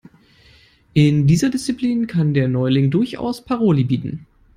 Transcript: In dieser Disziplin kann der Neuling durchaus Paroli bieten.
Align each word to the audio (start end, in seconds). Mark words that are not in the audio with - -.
In 0.93 1.27
dieser 1.27 1.49
Disziplin 1.51 2.07
kann 2.07 2.33
der 2.33 2.47
Neuling 2.47 2.89
durchaus 2.89 3.45
Paroli 3.45 3.83
bieten. 3.83 4.25